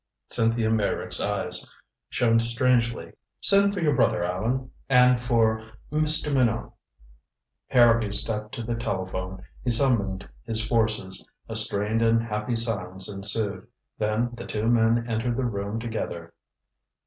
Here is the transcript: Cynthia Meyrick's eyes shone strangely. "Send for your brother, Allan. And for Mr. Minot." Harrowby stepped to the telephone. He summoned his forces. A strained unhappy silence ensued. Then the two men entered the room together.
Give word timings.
Cynthia 0.25 0.71
Meyrick's 0.71 1.21
eyes 1.21 1.71
shone 2.09 2.39
strangely. 2.39 3.13
"Send 3.39 3.71
for 3.75 3.81
your 3.81 3.93
brother, 3.95 4.23
Allan. 4.23 4.71
And 4.89 5.21
for 5.21 5.73
Mr. 5.91 6.33
Minot." 6.33 6.71
Harrowby 7.67 8.11
stepped 8.11 8.51
to 8.55 8.63
the 8.63 8.73
telephone. 8.73 9.43
He 9.63 9.69
summoned 9.69 10.27
his 10.43 10.67
forces. 10.67 11.23
A 11.47 11.55
strained 11.55 12.01
unhappy 12.01 12.55
silence 12.55 13.07
ensued. 13.13 13.67
Then 13.99 14.31
the 14.33 14.47
two 14.47 14.65
men 14.65 15.05
entered 15.07 15.35
the 15.37 15.45
room 15.45 15.79
together. 15.79 16.33